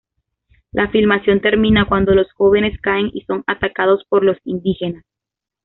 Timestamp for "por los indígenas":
4.09-5.03